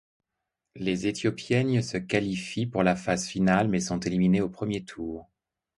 Les 0.75 1.05
Éthiopiennes 1.05 1.83
se 1.83 1.97
qualifient 1.97 2.65
pour 2.65 2.81
la 2.81 2.95
phase 2.95 3.27
finale 3.27 3.67
mais 3.67 3.79
sont 3.79 3.99
éliminées 3.99 4.41
au 4.41 4.49
premier 4.49 4.83
tour. 4.83 5.29